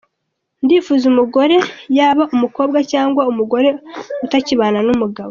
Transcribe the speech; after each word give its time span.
Ndifuza 0.63 1.03
umugore 1.11 1.55
yaba 1.97 2.23
umukombwa 2.35 2.79
cg 2.87 2.91
yaba 2.95 3.21
umugore 3.33 3.69
utakibana 4.25 4.79
numugabo!. 4.87 5.19